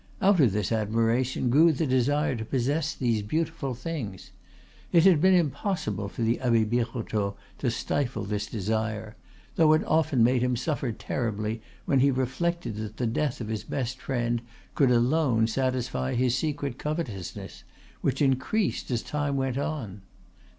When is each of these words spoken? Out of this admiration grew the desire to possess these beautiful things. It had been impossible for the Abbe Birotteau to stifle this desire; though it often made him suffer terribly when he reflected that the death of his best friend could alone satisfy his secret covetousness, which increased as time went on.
Out 0.19 0.39
of 0.39 0.51
this 0.51 0.71
admiration 0.71 1.51
grew 1.51 1.71
the 1.71 1.85
desire 1.85 2.35
to 2.35 2.43
possess 2.43 2.95
these 2.95 3.21
beautiful 3.21 3.75
things. 3.75 4.31
It 4.91 5.03
had 5.03 5.21
been 5.21 5.35
impossible 5.35 6.09
for 6.09 6.23
the 6.23 6.41
Abbe 6.41 6.63
Birotteau 6.63 7.35
to 7.59 7.69
stifle 7.69 8.23
this 8.23 8.47
desire; 8.47 9.15
though 9.57 9.73
it 9.73 9.83
often 9.85 10.23
made 10.23 10.41
him 10.41 10.55
suffer 10.55 10.91
terribly 10.91 11.61
when 11.85 11.99
he 11.99 12.09
reflected 12.09 12.77
that 12.77 12.97
the 12.97 13.05
death 13.05 13.41
of 13.41 13.47
his 13.47 13.63
best 13.63 14.01
friend 14.01 14.41
could 14.73 14.89
alone 14.89 15.45
satisfy 15.45 16.15
his 16.15 16.35
secret 16.35 16.79
covetousness, 16.79 17.63
which 18.01 18.23
increased 18.23 18.89
as 18.89 19.03
time 19.03 19.35
went 19.37 19.59
on. 19.59 20.01